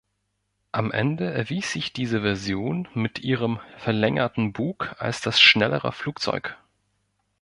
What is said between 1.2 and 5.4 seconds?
erwies sich diese Version mit ihrem verlängerten Bug als das